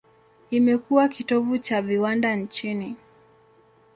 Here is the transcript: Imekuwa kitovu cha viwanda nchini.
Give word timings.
Imekuwa 0.51 1.07
kitovu 1.07 1.57
cha 1.57 1.81
viwanda 1.81 2.35
nchini. 2.35 2.95